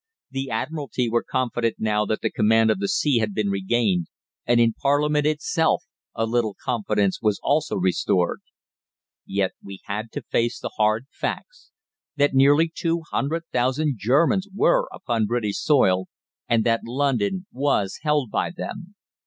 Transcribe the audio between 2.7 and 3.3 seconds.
of the sea